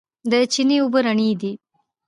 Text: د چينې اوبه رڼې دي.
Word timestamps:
د 0.31 0.33
چينې 0.51 0.77
اوبه 0.81 0.99
رڼې 1.05 1.31
دي. 1.41 1.51